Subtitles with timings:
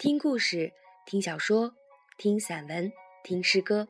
[0.00, 0.72] 听故事，
[1.04, 1.74] 听小说，
[2.16, 2.90] 听散文，
[3.22, 3.86] 听诗歌，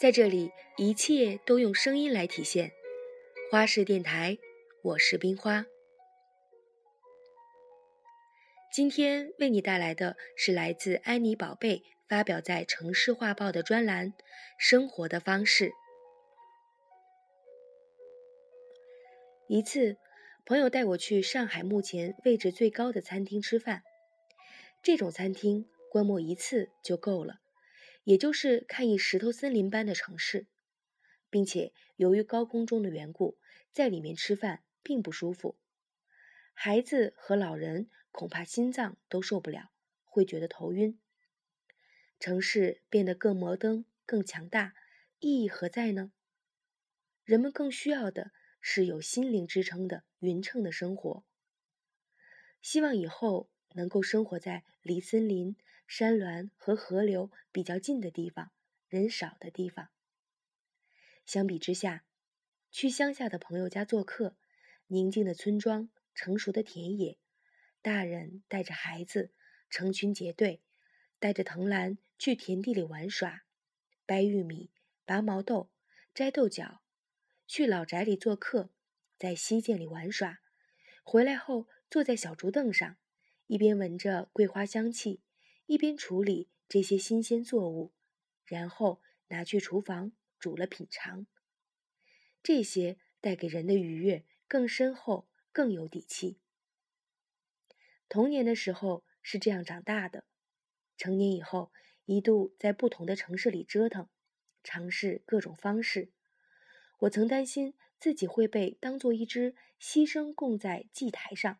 [0.00, 2.70] 在这里，一切都用声音来体现。
[3.50, 4.38] 花式电台，
[4.80, 5.66] 我是冰花。
[8.72, 14.12] 今天为你带来的是来自安妮宝贝发表在《城市画报》的专栏
[14.56, 15.70] 《生活的方式》。
[19.48, 19.96] 一次，
[20.44, 23.82] 朋友带我去上海目前位置最高的餐厅吃饭。
[24.80, 27.40] 这种餐厅观摩一次就够了，
[28.04, 30.46] 也就是看一石头森林般的城市，
[31.28, 33.38] 并且由于高空中的缘故，
[33.72, 35.58] 在里面吃饭并不舒服。
[36.54, 39.70] 孩子和老人恐怕心脏都受不了，
[40.04, 40.98] 会觉得头晕。
[42.18, 44.74] 城市变得更摩登、更强大，
[45.18, 46.12] 意义何在呢？
[47.24, 51.24] 人们更需要的是有心灵支撑的匀称的生活。
[52.62, 53.50] 希望以后。
[53.74, 58.52] 能够生活在离森林、山峦和河流比较近的地方，
[58.88, 59.88] 人少的地方。
[61.26, 62.04] 相比之下，
[62.70, 64.36] 去乡下的朋友家做客，
[64.86, 67.18] 宁静的村庄、成熟的田野，
[67.82, 69.32] 大人带着孩子
[69.68, 70.62] 成群结队，
[71.18, 73.42] 带着藤篮去田地里玩耍，
[74.06, 74.70] 掰玉米、
[75.04, 75.70] 拔毛豆、
[76.14, 76.80] 摘豆角；
[77.46, 78.70] 去老宅里做客，
[79.18, 80.40] 在溪涧里玩耍，
[81.02, 82.96] 回来后坐在小竹凳上。
[83.48, 85.22] 一边闻着桂花香气，
[85.64, 87.94] 一边处理这些新鲜作物，
[88.44, 91.26] 然后拿去厨房煮了品尝。
[92.42, 96.38] 这些带给人的愉悦更深厚，更有底气。
[98.06, 100.24] 童年的时候是这样长大的，
[100.98, 101.72] 成年以后
[102.04, 104.10] 一度在不同的城市里折腾，
[104.62, 106.12] 尝试各种方式。
[106.98, 111.58] 我曾担心自己会被当做一只牺牲供在祭台上，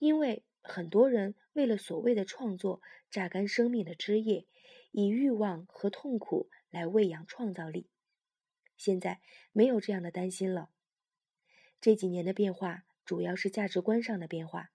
[0.00, 0.42] 因为。
[0.68, 4.46] 很多人为了所谓的创作，榨干生命的汁液，
[4.90, 7.88] 以欲望和痛苦来喂养创造力。
[8.76, 9.20] 现在
[9.52, 10.70] 没有这样的担心了。
[11.80, 14.70] 这几年的变化主要是价值观上的变化，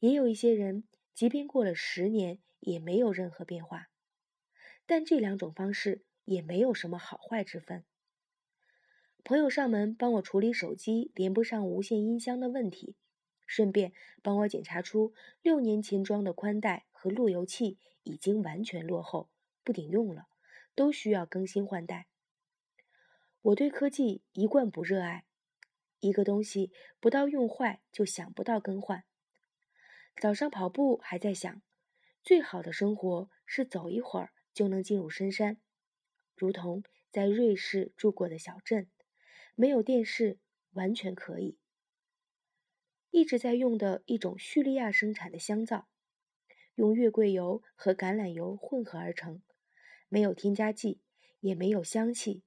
[0.00, 0.84] 也有一些人，
[1.14, 3.88] 即便过了十年也没有任何变化。
[4.84, 7.84] 但这两种方式也没有什么好坏之分。
[9.22, 12.96] 朋友上门帮我处理手机连不上无线音箱的问题。
[13.50, 15.12] 顺便帮我检查出
[15.42, 19.28] 六年前装的宽带和路由器已经完全落后，
[19.64, 20.28] 不顶用了，
[20.76, 22.06] 都需要更新换代。
[23.42, 25.24] 我对科技一贯不热爱，
[25.98, 29.02] 一个东西不到用坏就想不到更换。
[30.20, 31.60] 早上跑步还在想，
[32.22, 35.60] 最好的生活是走一会儿就能进入深山，
[36.36, 38.88] 如同在瑞士住过的小镇，
[39.56, 40.38] 没有电视
[40.74, 41.58] 完全可以。
[43.10, 45.88] 一直在用的一种叙利亚生产的香皂，
[46.76, 49.42] 用月桂油和橄榄油混合而成，
[50.08, 51.00] 没有添加剂，
[51.40, 52.44] 也没有香气，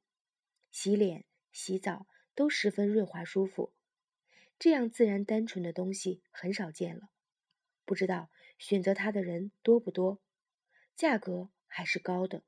[0.72, 3.74] 洗脸、洗澡都十分润滑舒服。
[4.58, 7.10] 这样自然单纯的东西很少见了，
[7.84, 10.22] 不知道选择它的人多不多，
[10.96, 12.44] 价格还是高的。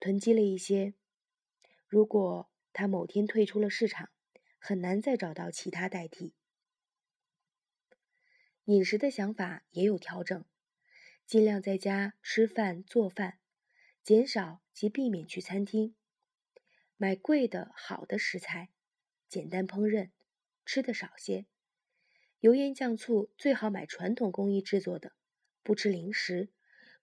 [0.00, 0.94] 囤积了一些，
[1.86, 4.10] 如果它某天退出了市场，
[4.58, 6.34] 很难再找到其他代替。
[8.66, 10.44] 饮食的想法也有调整，
[11.24, 13.38] 尽量在家吃饭做饭，
[14.02, 15.94] 减少及避免去餐厅，
[16.96, 18.70] 买贵的好的食材，
[19.28, 20.10] 简单烹饪，
[20.64, 21.46] 吃的少些，
[22.40, 25.12] 油盐酱醋最好买传统工艺制作的，
[25.62, 26.48] 不吃零食，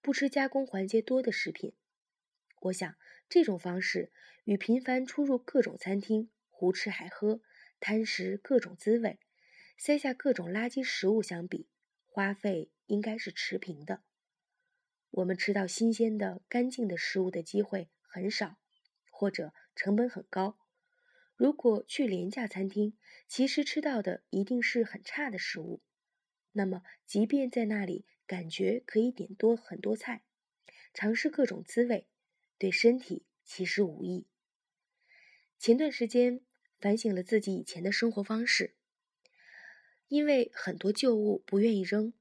[0.02, 1.73] 不吃加工环节多的食品。
[2.63, 2.94] 我想
[3.29, 4.12] 这种方式
[4.44, 7.40] 与频繁出入各种餐厅，胡吃海喝，
[7.79, 9.18] 贪食各种滋味。
[9.78, 11.67] 塞下各种垃圾食物相比，
[12.06, 14.01] 花费应该是持平的。
[15.11, 18.57] 我们吃到新鲜的、干净的食物的机会很少，
[19.11, 20.57] 或者成本很高。
[21.35, 22.97] 如果去廉价餐厅，
[23.28, 25.81] 其实吃到的一定是很差的食物。
[26.53, 30.23] 那么，即便在那里感觉可以点多很多菜，
[30.93, 32.08] 尝试各种滋味，
[32.58, 34.28] 对身体其实无益。
[35.58, 36.41] 前段时间
[36.79, 38.76] 反省了自己以前的生活方式。
[40.08, 42.14] 因为很多旧物不愿意扔，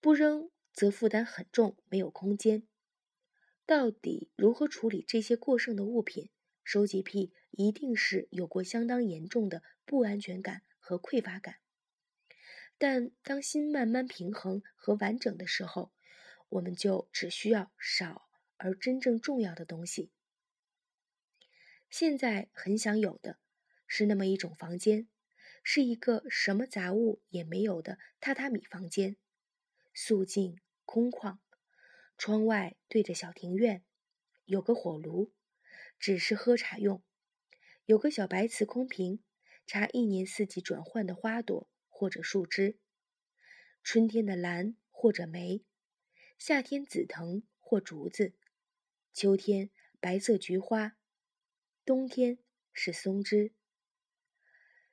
[0.00, 2.62] 不扔则负担很重，没有空间。
[3.66, 6.30] 到底如何处理这些过剩的物品？
[6.64, 11.56] 收集癖一定是有过相当严重的不安全感和匮乏感。
[12.78, 15.92] 但当心慢慢平衡和完整的时候，
[16.48, 20.12] 我们就只需要少而真正重要的东西。
[21.90, 23.38] 现在很想有的
[23.86, 25.08] 是那么一种房间。
[25.62, 29.16] 是一个什么杂物也没有的榻榻米房间，
[29.94, 31.38] 肃静空旷，
[32.18, 33.84] 窗外对着小庭院，
[34.44, 35.32] 有个火炉，
[35.98, 37.02] 只是喝茶用；
[37.84, 39.22] 有个小白瓷空瓶，
[39.66, 42.78] 插一年四季转换的花朵或者树枝，
[43.84, 45.64] 春天的兰或者梅，
[46.36, 48.34] 夏天紫藤或竹子，
[49.12, 49.70] 秋天
[50.00, 50.96] 白色菊花，
[51.84, 52.38] 冬天
[52.72, 53.52] 是松枝。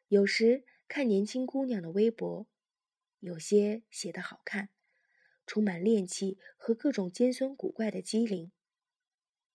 [0.10, 2.48] 有时看年轻姑娘的微博，
[3.20, 4.70] 有些写得好看，
[5.46, 8.52] 充满恋气和各种尖酸古怪的机灵，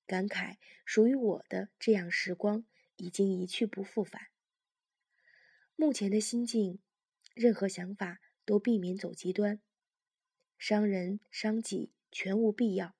[0.06, 2.64] 感慨属于我的这样时光
[2.94, 4.28] 已经一去不复返。
[5.74, 6.78] 目前的心境，
[7.34, 9.60] 任何想法都避免走极端，
[10.56, 12.94] 伤人伤己全无必要。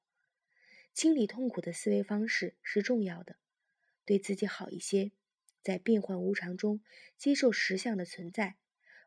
[0.93, 3.37] 清理痛苦的思维方式是重要的，
[4.05, 5.13] 对自己好一些。
[5.65, 6.83] 在变幻无常中
[7.17, 8.57] 接受实相的存在，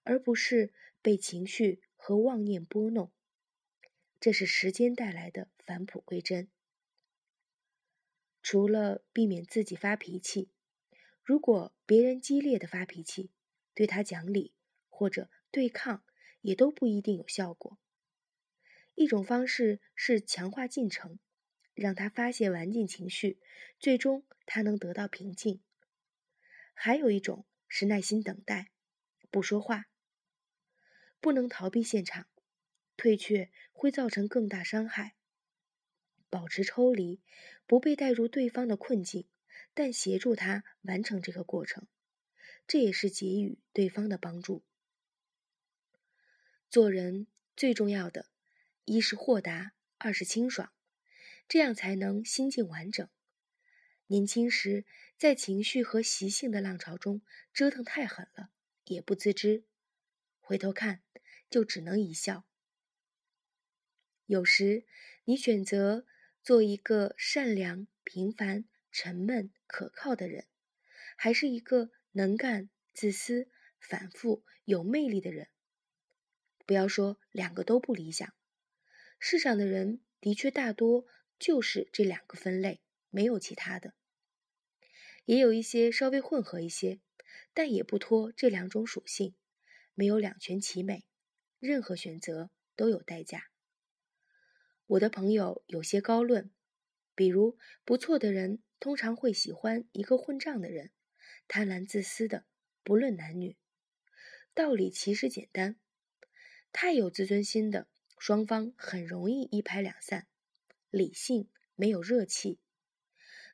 [0.02, 0.74] 而不是
[1.04, 3.12] 被情绪和妄念拨弄，
[4.20, 6.50] 这是时间带来的返璞归真。
[8.42, 10.50] 除了避免自己发脾气，
[11.24, 13.30] 如果别人激烈的发脾气，
[13.76, 14.54] 对他讲理
[14.90, 16.04] 或者对抗，
[16.42, 17.78] 也都不一定有效果。
[18.96, 21.20] 一种方式是强化进程，
[21.76, 23.40] 让他发泄完尽情绪，
[23.80, 25.62] 最终他能得到平静。
[26.80, 28.70] 还有一种是耐心等待，
[29.32, 29.88] 不说话，
[31.20, 32.28] 不能逃避现场，
[32.96, 35.16] 退却会造成更大伤害。
[36.30, 37.20] 保持抽离，
[37.66, 39.28] 不被带入对方的困境，
[39.74, 41.88] 但协助他完成这个过程，
[42.68, 44.64] 这也是给予对方的帮助。
[46.70, 47.26] 做人
[47.56, 48.28] 最重要的，
[48.86, 50.72] 一是豁达，二是清爽，
[51.48, 53.10] 这样才能心境完整。
[54.08, 54.86] 年轻时，
[55.18, 57.22] 在情绪和习性的浪潮中
[57.54, 58.50] 折腾太狠了，
[58.86, 59.66] 也不自知。
[60.40, 61.02] 回头看，
[61.50, 62.46] 就只能一笑。
[64.26, 64.86] 有时，
[65.26, 66.06] 你选择
[66.42, 70.46] 做一个善良、平凡、沉闷、可靠的人，
[71.18, 73.50] 还是一个能干、自私、
[73.80, 75.50] 反复、有魅力的人？
[76.66, 78.34] 不要说两个都不理想，
[79.20, 81.06] 世上的人的确大多
[81.38, 82.82] 就是这两个分类。
[83.10, 83.94] 没有其他的，
[85.26, 87.00] 也有一些稍微混合一些，
[87.54, 89.36] 但也不脱这两种属性，
[89.94, 91.06] 没有两全其美，
[91.60, 93.50] 任何选择都有代价。
[94.86, 96.52] 我的朋友有些高论，
[97.16, 100.92] 比如不错的人通常会喜欢一个混账的人，
[101.48, 102.46] 贪婪自私的，
[102.84, 103.58] 不论男女。
[104.54, 105.78] 道理其实简单，
[106.72, 107.88] 太有自尊心的，
[108.18, 110.28] 双方很容易一拍两散，
[110.90, 112.60] 理性没有热气。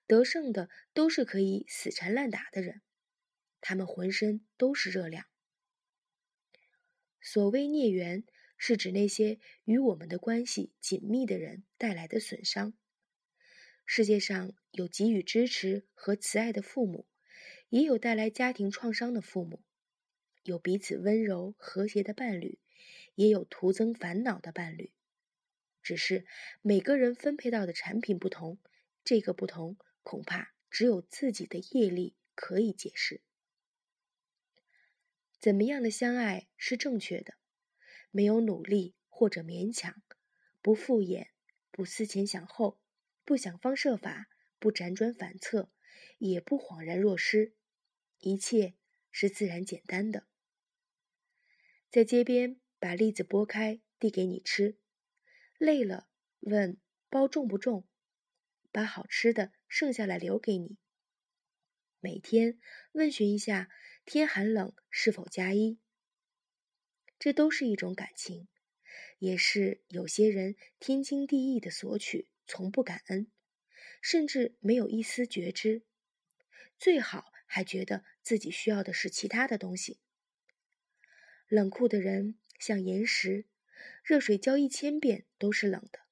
[0.06, 2.82] 得胜的都是可以死缠烂打的人，
[3.62, 5.26] 他们浑身都是热量。
[7.22, 8.26] 所谓孽缘，
[8.58, 12.74] 是指那些与我们的关系紧密的人带来的损伤。
[13.86, 17.08] 世界上有给予支持和慈爱的父母，
[17.70, 19.64] 也有带来家庭创伤的父母；
[20.44, 22.60] 有彼此温柔和谐的伴侣，
[23.16, 24.92] 也有徒增烦恼的伴侣。
[25.82, 26.26] 只是
[26.62, 28.58] 每个人分配到的产品不同，
[29.04, 29.78] 这个不同。
[30.04, 33.22] 恐怕只有自己的业力可以解释。
[35.40, 37.34] 怎么样的相爱是正确的？
[38.12, 40.02] 没有努力或者勉强，
[40.62, 41.30] 不敷衍，
[41.72, 42.80] 不思前想后，
[43.26, 44.30] 不想方设法，
[44.60, 45.72] 不辗转反侧，
[46.20, 47.56] 也不恍然若失，
[48.20, 48.76] 一切
[49.12, 50.28] 是自然简单的。
[51.90, 54.78] 在街边把栗子剥开递给你吃，
[55.58, 56.08] 累了
[56.40, 56.78] 问
[57.10, 57.88] 包重不重？
[58.72, 60.78] 把好吃的剩下来留给你。
[62.00, 62.60] 每天
[62.92, 63.72] 问询一下
[64.06, 65.80] 天寒冷是否加衣，
[67.18, 68.48] 这都是一种感情，
[69.18, 73.32] 也是有些人天经地义的索取，从不感恩，
[74.00, 75.82] 甚至没有一丝觉知，
[76.78, 80.00] 最好还觉得自己需要的是其他的东西。
[81.48, 83.48] 冷酷的人像岩石，
[84.04, 86.03] 热水浇一千遍都是冷的。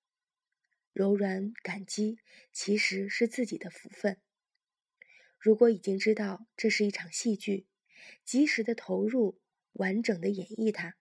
[0.93, 2.19] 柔软感激
[2.51, 4.19] 其实是自己的福分。
[5.39, 7.65] 如果已经知道这是一场戏剧，
[8.23, 9.39] 及时的投入，
[9.73, 10.95] 完整的演绎它，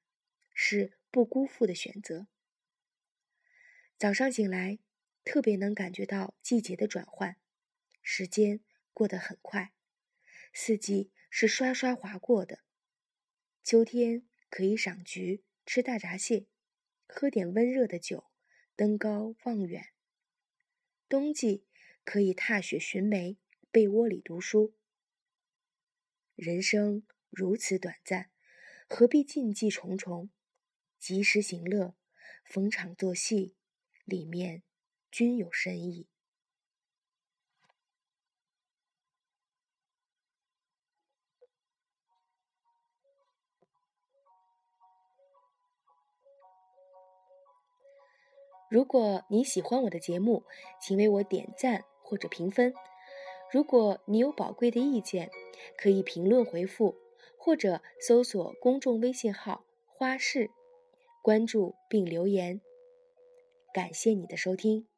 [0.54, 2.26] 是不辜负的选择。
[3.98, 4.78] 早上醒来，
[5.24, 7.36] 特别能感觉到季节的转换，
[8.00, 8.60] 时间
[8.94, 9.72] 过得很快，
[10.54, 12.60] 四季是刷刷划过的。
[13.62, 16.46] 秋天可以赏菊，吃大闸蟹，
[17.06, 18.29] 喝点温热的酒。
[18.80, 19.92] 登高望远，
[21.06, 21.66] 冬季
[22.02, 23.36] 可以踏雪寻梅，
[23.70, 24.74] 被窝里读书。
[26.34, 28.30] 人生如此短暂，
[28.88, 30.30] 何必禁忌重重？
[30.98, 31.94] 及时行乐，
[32.42, 33.54] 逢场作戏，
[34.06, 34.62] 里面
[35.10, 36.08] 均有深意。
[48.70, 50.44] 如果你喜欢我的节目，
[50.80, 52.72] 请为我点赞或者评分。
[53.52, 55.28] 如果你有宝贵的意见，
[55.76, 56.94] 可以评论回复，
[57.36, 60.50] 或者搜索公众微信号“花式”，
[61.20, 62.60] 关注并留言。
[63.74, 64.89] 感谢你的收听。